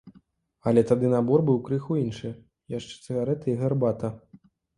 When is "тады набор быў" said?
0.91-1.59